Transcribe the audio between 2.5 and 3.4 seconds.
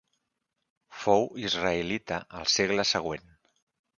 segle següent.